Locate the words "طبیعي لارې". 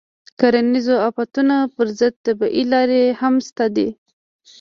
2.25-3.01